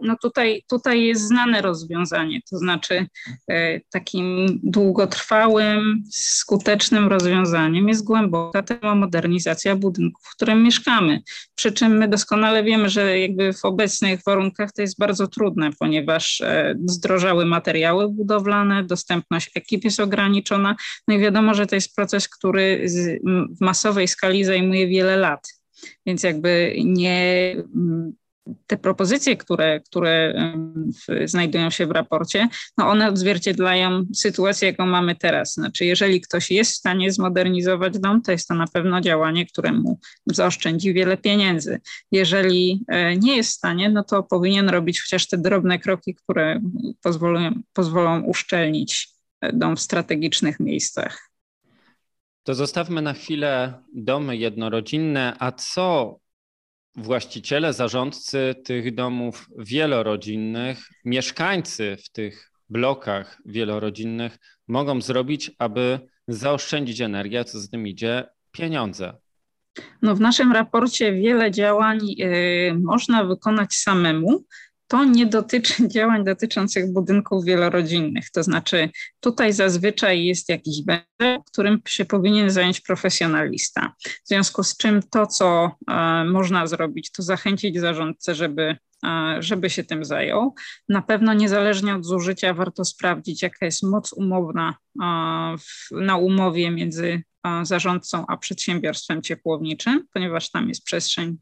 No 0.01 0.15
tutaj, 0.21 0.63
tutaj 0.69 1.03
jest 1.03 1.21
znane 1.21 1.62
rozwiązanie, 1.62 2.39
to 2.51 2.57
znaczy 2.57 3.07
e, 3.50 3.79
takim 3.79 4.47
długotrwałym, 4.63 6.03
skutecznym 6.12 7.07
rozwiązaniem 7.07 7.88
jest 7.89 8.03
głęboka 8.03 8.63
termomodernizacja 8.63 9.75
budynków, 9.75 10.25
w 10.25 10.36
którym 10.36 10.63
mieszkamy. 10.63 11.21
Przy 11.55 11.71
czym 11.71 11.97
my 11.97 12.07
doskonale 12.07 12.63
wiemy, 12.63 12.89
że 12.89 13.19
jakby 13.19 13.53
w 13.53 13.65
obecnych 13.65 14.19
warunkach 14.25 14.71
to 14.71 14.81
jest 14.81 15.00
bardzo 15.00 15.27
trudne, 15.27 15.69
ponieważ 15.79 16.41
e, 16.41 16.75
zdrożały 16.86 17.45
materiały 17.45 18.09
budowlane, 18.09 18.83
dostępność 18.83 19.51
ekip 19.55 19.83
jest 19.83 20.00
ograniczona, 20.00 20.75
no 21.07 21.15
i 21.15 21.19
wiadomo, 21.19 21.53
że 21.53 21.67
to 21.67 21.75
jest 21.75 21.95
proces, 21.95 22.29
który 22.29 22.86
w 23.57 23.62
masowej 23.62 24.07
skali 24.07 24.43
zajmuje 24.43 24.88
wiele 24.88 25.17
lat. 25.17 25.57
Więc 26.05 26.24
jakby 26.24 26.75
nie 26.86 27.55
te 28.67 28.77
propozycje, 28.77 29.38
które, 29.38 29.79
które 29.79 30.34
znajdują 31.25 31.69
się 31.69 31.88
w 31.88 31.91
raporcie, 31.91 32.48
no 32.77 32.89
one 32.89 33.10
odzwierciedlają 33.10 34.05
sytuację, 34.15 34.67
jaką 34.69 34.86
mamy 34.86 35.15
teraz. 35.15 35.53
Znaczy, 35.53 35.86
jeżeli 35.86 36.22
ktoś 36.22 36.51
jest 36.51 36.72
w 36.72 36.75
stanie 36.75 37.12
zmodernizować 37.12 38.00
dom, 38.00 38.22
to 38.22 38.31
jest 38.31 38.48
to 38.48 38.55
na 38.55 38.67
pewno 38.67 39.01
działanie, 39.01 39.46
któremu 39.46 40.00
zaoszczędzi 40.25 40.93
wiele 40.93 41.17
pieniędzy. 41.17 41.79
Jeżeli 42.12 42.86
e, 42.88 43.17
nie 43.17 43.38
jest 43.38 43.50
w 43.50 43.53
stanie, 43.53 43.89
no 43.89 44.03
to 44.03 44.24
powinien 44.24 44.69
robić 44.69 45.01
chociaż 45.01 45.27
te 45.27 45.38
drobne 45.38 45.79
kroki, 45.79 46.15
które 46.15 46.62
pozwolą, 47.01 47.51
pozwolą 47.74 48.22
uszczelnić 48.22 49.10
e, 49.41 49.53
dom 49.53 49.75
w 49.75 49.81
strategicznych 49.81 50.60
miejscach. 50.60 51.26
To 52.48 52.56
zostawmy 52.56 53.01
na 53.01 53.13
chwilę 53.13 53.84
domy 53.94 54.38
jednorodzinne, 54.38 55.36
a 55.39 55.51
co 55.51 56.20
właściciele, 56.96 57.74
zarządcy 57.74 58.56
tych 58.66 58.96
domów 58.96 59.48
wielorodzinnych, 59.58 60.89
mieszkańcy 61.06 61.98
w 62.06 62.10
tych 62.10 62.51
blokach 62.70 63.38
wielorodzinnych 63.46 64.38
mogą 64.68 65.01
zrobić, 65.01 65.51
aby 65.60 66.00
zaoszczędzić 66.27 67.01
energię, 67.01 67.39
a 67.39 67.44
co 67.44 67.60
z 67.60 67.70
tym 67.70 67.88
idzie? 67.88 68.25
Pieniądze? 68.51 69.13
No 70.01 70.16
w 70.16 70.20
naszym 70.20 70.51
raporcie 70.51 71.13
wiele 71.13 71.51
działań 71.51 72.00
y, 72.22 72.75
można 72.84 73.24
wykonać 73.24 73.74
samemu, 73.74 74.46
to 74.88 75.06
nie 75.06 75.25
dotyczy 75.25 75.88
działań 75.96 76.24
dotyczących 76.24 76.94
budynków 76.94 77.46
wielorodzinnych. 77.46 78.32
To 78.32 78.44
znaczy, 78.44 78.89
tutaj 79.20 79.53
zazwyczaj 79.53 80.25
jest 80.25 80.50
jakiś 80.50 80.82
będę, 80.84 81.44
którym 81.46 81.82
się 81.88 82.06
powinien 82.06 82.50
zająć 82.50 82.82
profesjonalista. 82.82 83.94
W 84.25 84.27
związku 84.27 84.63
z 84.63 84.77
czym 84.77 85.01
to, 85.12 85.27
co 85.27 85.72
e, 85.88 86.25
można 86.25 86.67
zrobić, 86.67 87.12
to 87.12 87.24
zachęcić 87.24 87.79
zarządcę, 87.79 88.36
żeby 88.36 88.77
e, 89.06 89.38
żeby 89.39 89.70
się 89.70 89.84
tym 89.84 90.06
zajął. 90.06 90.56
Na 90.89 91.01
pewno 91.01 91.34
niezależnie 91.34 91.96
od 91.96 92.06
zużycia 92.06 92.53
warto 92.53 92.86
sprawdzić, 92.86 93.41
jaka 93.41 93.65
jest 93.65 93.84
moc 93.84 94.13
umowna 94.13 94.75
e, 95.01 95.06
na 95.91 96.17
umowie 96.17 96.72
między 96.72 97.24
zarządcą 97.63 98.25
a 98.27 98.38
przedsiębiorstwem 98.38 99.22
ciepłowniczym, 99.22 100.08
ponieważ 100.13 100.51
tam 100.51 100.70
jest 100.70 100.84
przestrzeń 100.84 101.38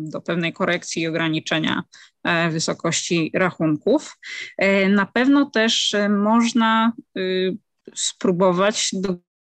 do 0.00 0.20
pewnej 0.20 0.52
korekcji 0.52 1.02
i 1.02 1.06
ograniczenia 1.06 1.82
e, 2.24 2.50
wysokości 2.50 3.30
rachunków. 3.34 4.18
E, 4.58 4.88
na 4.88 5.06
pewno 5.06 5.50
też 5.50 5.94
e, 5.94 6.08
można 6.08 6.92
y, 7.18 7.56
spróbować 7.94 8.90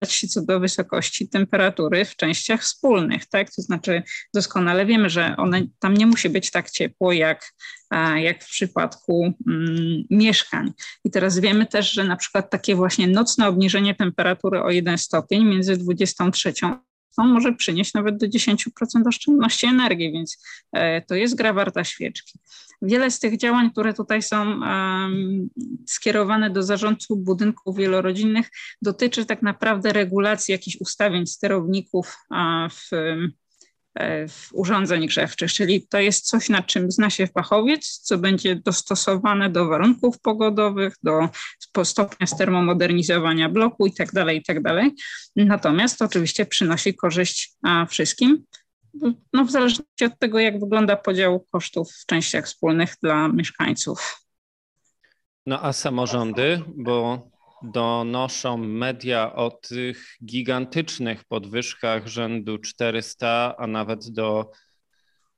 co 0.05 0.43
do 0.43 0.61
wysokości 0.61 1.29
temperatury 1.29 2.05
w 2.05 2.17
częściach 2.17 2.63
wspólnych, 2.63 3.27
tak? 3.27 3.51
To 3.55 3.63
znaczy 3.63 4.03
doskonale 4.35 4.87
wiemy, 4.87 5.11
że 5.11 5.35
one, 5.37 5.63
tam 5.79 5.95
nie 5.95 6.07
musi 6.07 6.29
być 6.29 6.51
tak 6.51 6.71
ciepło 6.71 7.13
jak, 7.13 7.53
jak 8.17 8.45
w 8.45 8.49
przypadku 8.49 9.35
mm, 9.47 10.05
mieszkań. 10.11 10.73
I 11.05 11.11
teraz 11.11 11.39
wiemy 11.39 11.67
też, 11.67 11.93
że 11.93 12.05
na 12.05 12.17
przykład 12.17 12.51
takie 12.51 12.75
właśnie 12.75 13.09
nocne 13.09 13.49
obniżenie 13.49 13.95
temperatury 13.95 14.63
o 14.63 14.71
1 14.71 14.99
stopień 14.99 15.45
między 15.45 15.77
23 15.77 16.53
to 17.17 17.25
może 17.25 17.53
przynieść 17.53 17.95
nawet 17.95 18.17
do 18.17 18.27
10% 18.27 18.67
oszczędności 19.07 19.67
energii, 19.67 20.13
więc 20.13 20.39
e, 20.73 21.03
to 21.03 21.15
jest 21.15 21.35
gra 21.35 21.53
warta 21.53 21.85
świeczki. 21.85 22.39
Wiele 22.83 23.11
z 23.11 23.21
tych 23.21 23.37
działań, 23.37 23.71
które 23.71 23.95
tutaj 23.95 24.23
są 24.23 24.61
skierowane 25.87 26.51
do 26.51 26.63
zarządców 26.63 27.25
budynków 27.25 27.77
wielorodzinnych, 27.77 28.51
dotyczy 28.83 29.27
tak 29.27 29.43
naprawdę 29.43 29.93
regulacji 29.93 30.53
jakichś 30.53 30.77
ustawień 30.81 31.27
sterowników 31.27 32.17
w 32.71 32.91
urządzeń 34.53 35.07
grzewczych, 35.07 35.53
czyli 35.53 35.87
to 35.89 36.01
jest 36.01 36.29
coś, 36.29 36.49
nad 36.49 36.67
czym 36.67 36.91
zna 36.91 37.11
się 37.11 37.27
fachowiec, 37.27 37.99
co 37.99 38.19
będzie 38.19 38.57
dostosowane 38.57 39.51
do 39.51 39.67
warunków 39.67 40.21
pogodowych, 40.21 40.95
do 41.03 41.29
stopnia 41.85 42.27
termomodernizowania 42.39 43.49
bloku 43.49 43.87
itd., 43.87 44.25
tak 44.25 44.35
itd. 44.35 44.63
Tak 44.63 44.93
Natomiast 45.37 45.99
to 45.99 46.05
oczywiście 46.05 46.47
przynosi 46.47 46.95
korzyść 46.95 47.53
wszystkim, 47.89 48.45
no 49.33 49.45
w 49.45 49.51
zależności 49.51 50.05
od 50.05 50.19
tego, 50.19 50.39
jak 50.39 50.61
wygląda 50.61 50.97
podział 50.97 51.47
kosztów 51.53 51.93
w 51.93 52.07
częściach 52.07 52.45
wspólnych 52.47 52.95
dla 53.03 53.29
mieszkańców. 53.29 54.23
No 55.47 55.63
a 55.63 55.73
samorządy, 55.73 56.63
bo 56.77 57.29
donoszą 57.63 58.57
media 58.57 59.35
o 59.35 59.51
tych 59.51 60.17
gigantycznych 60.25 61.25
podwyżkach 61.25 62.07
rzędu 62.07 62.59
400, 62.59 63.55
a 63.59 63.67
nawet 63.67 64.11
do 64.11 64.51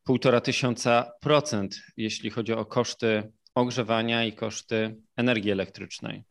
1,5 0.09 0.41
tysiąca 0.41 1.13
procent, 1.21 1.77
jeśli 1.97 2.31
chodzi 2.31 2.53
o 2.53 2.65
koszty 2.65 3.33
ogrzewania 3.55 4.25
i 4.25 4.33
koszty 4.33 4.97
energii 5.17 5.51
elektrycznej. 5.51 6.25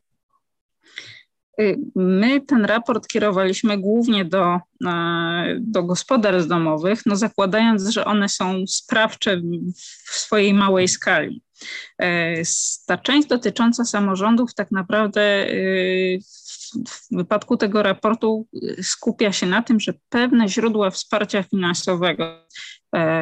My 1.96 2.42
ten 2.42 2.66
raport 2.66 3.08
kierowaliśmy 3.08 3.78
głównie 3.78 4.26
do, 4.26 4.60
do 5.60 5.84
gospodarstw 5.84 6.50
domowych, 6.50 7.06
no 7.06 7.16
zakładając, 7.16 7.90
że 7.90 8.06
one 8.06 8.30
są 8.30 8.64
sprawcze 8.68 9.42
w 10.06 10.16
swojej 10.16 10.54
małej 10.54 10.88
skali. 10.88 11.42
E, 12.02 12.36
ta 12.86 12.98
część 12.98 13.28
dotycząca 13.28 13.86
samorządów 13.86 14.54
tak 14.54 14.72
naprawdę 14.72 15.50
y, 15.50 16.20
w 16.88 17.16
wypadku 17.18 17.58
tego 17.58 17.84
raportu 17.84 18.48
skupia 18.82 19.32
się 19.32 19.46
na 19.46 19.62
tym, 19.62 19.80
że 19.80 19.94
pewne 20.10 20.48
źródła 20.48 20.90
wsparcia 20.90 21.44
finansowego 21.44 22.26
e, 22.26 22.46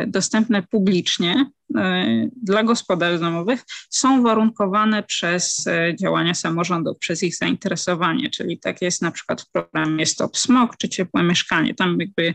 dostępne 0.07 0.63
publicznie 0.63 1.45
e, 1.77 2.05
dla 2.43 2.63
gospodarstw 2.63 3.21
domowych 3.21 3.63
są 3.89 4.23
warunkowane 4.23 5.03
przez 5.03 5.65
działania 5.99 6.33
samorządów, 6.33 6.97
przez 6.99 7.23
ich 7.23 7.35
zainteresowanie, 7.35 8.29
czyli 8.29 8.59
tak 8.59 8.81
jest 8.81 9.01
na 9.01 9.11
przykład 9.11 9.41
w 9.41 9.51
programie 9.51 10.05
Stop 10.05 10.37
Smog 10.37 10.77
czy 10.77 10.89
Ciepłe 10.89 11.23
Mieszkanie. 11.23 11.75
Tam 11.75 11.97
jakby 11.99 12.33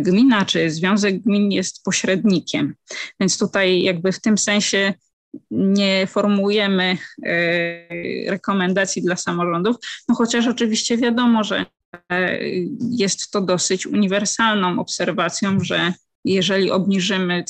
gmina 0.00 0.44
czy 0.44 0.70
Związek 0.70 1.22
Gmin 1.22 1.52
jest 1.52 1.84
pośrednikiem, 1.84 2.74
więc 3.20 3.38
tutaj 3.38 3.82
jakby 3.82 4.12
w 4.12 4.20
tym 4.20 4.38
sensie 4.38 4.94
nie 5.50 6.06
formułujemy 6.06 6.98
e, 7.26 8.30
rekomendacji 8.30 9.02
dla 9.02 9.16
samorządów, 9.16 9.76
no 10.08 10.14
chociaż 10.14 10.46
oczywiście 10.46 10.96
wiadomo, 10.96 11.44
że 11.44 11.66
e, 12.12 12.38
jest 12.90 13.30
to 13.30 13.40
dosyć 13.40 13.86
uniwersalną 13.86 14.80
obserwacją, 14.80 15.60
że 15.60 15.92
jeżeli 16.24 16.70
obniżymy 16.70 17.44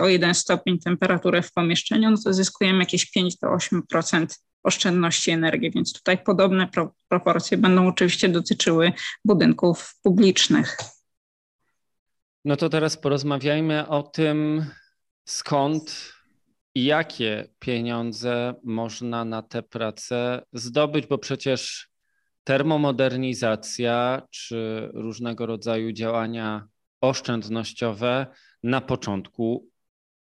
o 0.00 0.08
jeden 0.08 0.34
stopień 0.34 0.78
temperaturę 0.78 1.42
w 1.42 1.52
pomieszczeniu, 1.52 2.10
no 2.10 2.16
to 2.24 2.32
zyskujemy 2.32 2.78
jakieś 2.78 3.10
5 3.10 3.36
do 3.36 3.48
8% 3.48 4.26
oszczędności 4.62 5.30
energii, 5.30 5.70
więc 5.70 5.92
tutaj 5.92 6.24
podobne 6.24 6.66
pro, 6.66 6.94
proporcje 7.08 7.58
będą 7.58 7.88
oczywiście 7.88 8.28
dotyczyły 8.28 8.92
budynków 9.24 9.94
publicznych. 10.02 10.76
No 12.44 12.56
to 12.56 12.68
teraz 12.68 12.96
porozmawiajmy 12.96 13.88
o 13.88 14.02
tym, 14.02 14.66
skąd 15.24 16.12
i 16.74 16.84
jakie 16.84 17.48
pieniądze 17.58 18.54
można 18.64 19.24
na 19.24 19.42
tę 19.42 19.62
pracę 19.62 20.42
zdobyć, 20.52 21.06
bo 21.06 21.18
przecież 21.18 21.88
termomodernizacja 22.44 24.22
czy 24.30 24.90
różnego 24.94 25.46
rodzaju 25.46 25.92
działania 25.92 26.68
oszczędnościowe 27.00 28.26
na 28.62 28.80
początku 28.80 29.68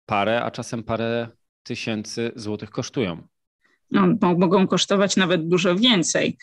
parę, 0.07 0.43
a 0.43 0.51
czasem 0.51 0.83
parę 0.83 1.29
tysięcy 1.63 2.33
złotych 2.37 2.71
kosztują. 2.71 3.23
No, 3.91 4.07
mogą 4.39 4.67
kosztować 4.67 5.17
nawet 5.17 5.49
dużo 5.49 5.77
więcej. 5.77 6.39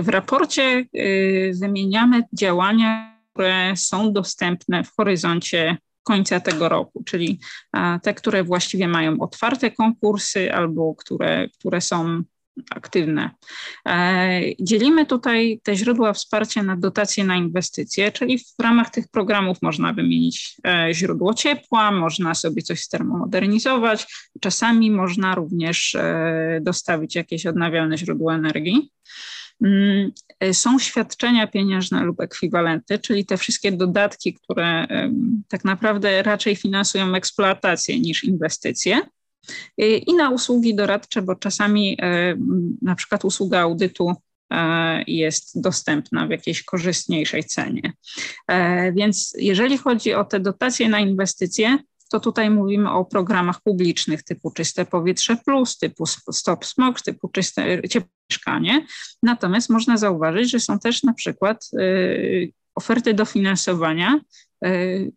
W 0.00 0.08
raporcie 0.08 0.84
y, 0.96 1.52
wymieniamy 1.60 2.22
działania, 2.32 3.20
które 3.32 3.76
są 3.76 4.12
dostępne 4.12 4.84
w 4.84 4.90
horyzoncie 4.96 5.76
końca 6.02 6.40
tego 6.40 6.68
roku, 6.68 7.02
czyli 7.04 7.40
te, 8.02 8.14
które 8.14 8.44
właściwie 8.44 8.88
mają 8.88 9.20
otwarte 9.20 9.70
konkursy 9.70 10.52
albo 10.52 10.94
które, 10.94 11.48
które 11.48 11.80
są 11.80 12.22
aktywne. 12.70 13.30
E, 13.88 14.40
dzielimy 14.60 15.06
tutaj 15.06 15.60
te 15.62 15.76
źródła 15.76 16.12
wsparcia 16.12 16.62
na 16.62 16.76
dotacje 16.76 17.24
na 17.24 17.36
inwestycje, 17.36 18.12
czyli 18.12 18.38
w 18.38 18.62
ramach 18.62 18.90
tych 18.90 19.08
programów 19.08 19.62
można 19.62 19.92
wymienić 19.92 20.56
e, 20.66 20.88
źródło 20.94 21.34
ciepła, 21.34 21.92
można 21.92 22.34
sobie 22.34 22.62
coś 22.62 22.88
termomodernizować, 22.88 24.06
czasami 24.40 24.90
można 24.90 25.34
również 25.34 25.94
e, 25.94 26.60
dostawić 26.62 27.14
jakieś 27.14 27.46
odnawialne 27.46 27.98
źródło 27.98 28.34
energii. 28.34 28.90
Mm, 29.64 30.12
są 30.52 30.78
świadczenia 30.78 31.46
pieniężne 31.46 32.04
lub 32.04 32.20
ekwiwalenty, 32.20 32.98
czyli 32.98 33.26
te 33.26 33.36
wszystkie 33.36 33.72
dodatki, 33.72 34.34
które 34.34 34.86
tak 35.48 35.64
naprawdę 35.64 36.22
raczej 36.22 36.56
finansują 36.56 37.14
eksploatację 37.14 38.00
niż 38.00 38.24
inwestycje. 38.24 39.00
I 39.78 40.14
na 40.14 40.30
usługi 40.30 40.74
doradcze, 40.74 41.22
bo 41.22 41.34
czasami 41.34 41.98
e, 42.02 42.36
na 42.82 42.94
przykład 42.94 43.24
usługa 43.24 43.60
audytu 43.60 44.14
e, 44.50 45.02
jest 45.06 45.60
dostępna 45.60 46.26
w 46.26 46.30
jakiejś 46.30 46.62
korzystniejszej 46.62 47.44
cenie. 47.44 47.92
Więc 48.92 49.32
jeżeli 49.38 49.78
chodzi 49.78 50.14
o 50.14 50.24
te 50.24 50.40
dotacje 50.40 50.88
na 50.88 51.00
inwestycje, 51.00 51.78
to 52.10 52.20
tutaj 52.20 52.50
mówimy 52.50 52.90
o 52.90 53.04
programach 53.04 53.60
publicznych 53.62 54.22
typu 54.22 54.50
Czyste 54.50 54.84
Powietrze 54.84 55.36
Plus, 55.36 55.78
typu 55.78 56.06
Stop 56.32 56.64
Smog, 56.64 57.00
typu 57.00 57.28
Czyste 57.28 57.80
Mieszkanie. 58.30 58.86
Natomiast 59.22 59.70
można 59.70 59.96
zauważyć, 59.96 60.50
że 60.50 60.60
są 60.60 60.78
też 60.78 61.02
na 61.02 61.14
przykład 61.14 61.70
oferty 62.74 63.14
dofinansowania 63.14 64.20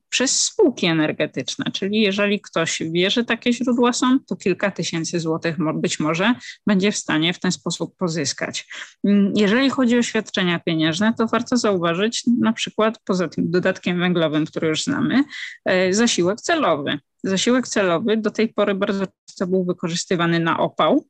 przez 0.09 0.41
spółki 0.41 0.85
energetyczne. 0.85 1.65
Czyli 1.73 2.01
jeżeli 2.01 2.41
ktoś 2.41 2.81
wie, 2.91 3.09
że 3.09 3.25
takie 3.25 3.53
źródła 3.53 3.93
są, 3.93 4.19
to 4.19 4.35
kilka 4.35 4.71
tysięcy 4.71 5.19
złotych 5.19 5.55
być 5.73 5.99
może 5.99 6.33
będzie 6.67 6.91
w 6.91 6.97
stanie 6.97 7.33
w 7.33 7.39
ten 7.39 7.51
sposób 7.51 7.95
pozyskać. 7.97 8.67
Mm, 9.03 9.33
jeżeli 9.35 9.69
chodzi 9.69 9.97
o 9.97 10.03
świadczenia 10.03 10.59
pieniężne, 10.59 11.13
to 11.17 11.27
warto 11.27 11.57
zauważyć 11.57 12.23
na 12.39 12.53
przykład 12.53 12.99
poza 13.05 13.27
tym 13.27 13.51
dodatkiem 13.51 13.99
węglowym, 13.99 14.45
który 14.45 14.67
już 14.67 14.83
znamy, 14.83 15.23
e, 15.65 15.93
zasiłek 15.93 16.41
celowy. 16.41 16.99
Zasiłek 17.23 17.67
celowy 17.67 18.17
do 18.17 18.31
tej 18.31 18.53
pory 18.53 18.75
bardzo 18.75 19.05
często 19.25 19.47
był 19.47 19.65
wykorzystywany 19.65 20.39
na 20.39 20.59
opał, 20.59 21.05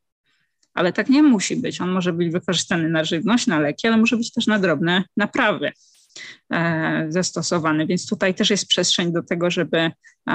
ale 0.74 0.92
tak 0.92 1.08
nie 1.08 1.22
musi 1.22 1.56
być. 1.56 1.80
On 1.80 1.90
może 1.90 2.12
być 2.12 2.32
wykorzystany 2.32 2.88
na 2.88 3.04
żywność, 3.04 3.46
na 3.46 3.60
leki, 3.60 3.86
ale 3.86 3.96
może 3.96 4.16
być 4.16 4.32
też 4.32 4.46
na 4.46 4.58
drobne 4.58 5.04
naprawy. 5.16 5.72
E, 6.52 7.06
zastosowany, 7.08 7.86
więc 7.86 8.06
tutaj 8.06 8.34
też 8.34 8.50
jest 8.50 8.66
przestrzeń 8.66 9.12
do 9.12 9.22
tego, 9.22 9.50
żeby, 9.50 9.90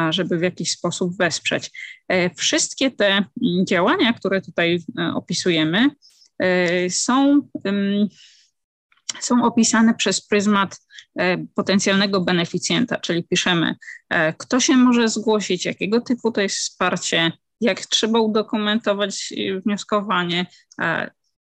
żeby 0.10 0.38
w 0.38 0.42
jakiś 0.42 0.72
sposób 0.72 1.18
wesprzeć. 1.18 1.72
E, 2.08 2.30
wszystkie 2.36 2.92
te 2.92 3.26
działania, 3.68 4.14
które 4.14 4.42
tutaj 4.42 4.80
e, 5.00 5.14
opisujemy, 5.16 5.90
są, 6.90 7.42
są 9.20 9.44
opisane 9.46 9.94
przez 9.94 10.28
pryzmat 10.28 10.80
potencjalnego 11.56 12.22
beneficjenta, 12.22 12.98
czyli 12.98 13.24
piszemy, 13.24 13.76
kto 14.38 14.60
się 14.60 14.78
może 14.78 15.08
zgłosić, 15.08 15.66
jakiego 15.66 16.02
typu 16.02 16.32
to 16.32 16.42
jest 16.42 16.56
wsparcie, 16.56 17.32
jak 17.62 17.86
trzeba 17.86 18.20
udokumentować 18.20 19.34
wnioskowanie, 19.66 20.46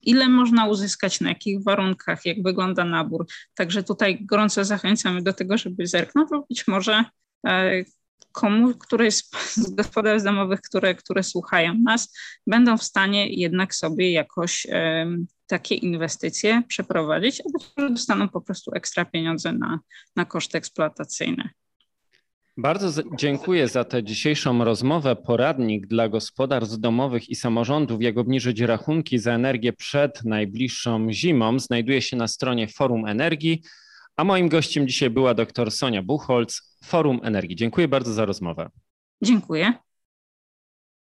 ile 0.01 0.29
można 0.29 0.67
uzyskać, 0.67 1.21
na 1.21 1.29
jakich 1.29 1.63
warunkach, 1.63 2.25
jak 2.25 2.43
wygląda 2.43 2.85
nabór. 2.85 3.25
Także 3.53 3.83
tutaj 3.83 4.25
gorąco 4.25 4.65
zachęcamy 4.65 5.21
do 5.21 5.33
tego, 5.33 5.57
żeby 5.57 5.87
zerknąć, 5.87 6.29
bo 6.29 6.45
być 6.49 6.67
może 6.67 7.03
e, 7.47 7.83
komu, 8.31 8.73
któryś 8.73 9.15
z 9.53 9.75
gospodarstw 9.75 10.25
domowych, 10.25 10.61
które, 10.61 10.95
które 10.95 11.23
słuchają 11.23 11.73
nas, 11.73 12.17
będą 12.47 12.77
w 12.77 12.83
stanie 12.83 13.33
jednak 13.33 13.75
sobie 13.75 14.11
jakoś 14.11 14.67
takie 15.47 15.75
inwestycje 15.75 16.63
przeprowadzić, 16.67 17.41
a 17.41 17.43
być 17.53 17.67
może 17.77 17.89
dostaną 17.89 18.29
po 18.29 18.41
prostu 18.41 18.71
ekstra 18.75 19.05
pieniądze 19.05 19.53
na, 19.53 19.79
na 20.15 20.25
koszty 20.25 20.57
eksploatacyjne. 20.57 21.49
Bardzo 22.61 23.03
dziękuję 23.17 23.67
za 23.67 23.83
tę 23.83 24.03
dzisiejszą 24.03 24.63
rozmowę. 24.63 25.15
Poradnik 25.15 25.87
dla 25.87 26.09
gospodarstw 26.09 26.77
domowych 26.77 27.29
i 27.29 27.35
samorządów, 27.35 28.01
jak 28.01 28.17
obniżyć 28.17 28.59
rachunki 28.59 29.19
za 29.19 29.33
energię 29.33 29.73
przed 29.73 30.25
najbliższą 30.25 31.11
zimą, 31.11 31.59
znajduje 31.59 32.01
się 32.01 32.17
na 32.17 32.27
stronie 32.27 32.67
Forum 32.67 33.05
Energii. 33.07 33.63
A 34.17 34.23
moim 34.23 34.49
gościem 34.49 34.87
dzisiaj 34.87 35.09
była 35.09 35.33
dr 35.33 35.71
Sonia 35.71 36.03
Buchholz, 36.03 36.77
Forum 36.83 37.19
Energii. 37.23 37.55
Dziękuję 37.55 37.87
bardzo 37.87 38.13
za 38.13 38.25
rozmowę. 38.25 38.69
Dziękuję. 39.21 39.73